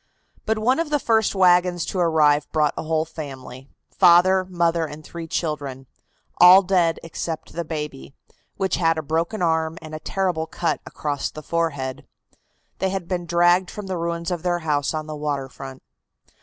But 0.47 0.57
one 0.57 0.79
of 0.79 0.89
the 0.89 0.97
first 0.97 1.35
wagons 1.35 1.85
to 1.85 1.99
arrive 1.99 2.51
brought 2.51 2.73
a 2.75 2.81
whole 2.81 3.05
family 3.05 3.69
father, 3.95 4.43
mother 4.43 4.83
and 4.87 5.03
three 5.03 5.27
children 5.27 5.85
all 6.39 6.63
dead 6.63 6.99
except 7.03 7.53
the 7.53 7.63
baby, 7.63 8.15
which 8.57 8.77
had 8.77 8.97
a 8.97 9.03
broken 9.03 9.43
arm 9.43 9.77
and 9.79 9.93
a 9.93 9.99
terrible 9.99 10.47
cut 10.47 10.79
across 10.87 11.29
the 11.29 11.43
forehead. 11.43 12.07
They 12.79 12.89
had 12.89 13.07
been 13.07 13.27
dragged 13.27 13.69
from 13.69 13.85
the 13.85 13.95
ruins 13.99 14.31
of 14.31 14.41
their 14.41 14.61
house 14.65 14.95
on 14.95 15.05
the 15.05 15.15
water 15.15 15.47
front. 15.49 15.83